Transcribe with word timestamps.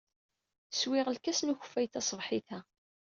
Swiɣ 0.79 1.07
lkas 1.15 1.39
n 1.43 1.53
ukeffay 1.53 1.87
taṣebḥit-a. 1.87 2.59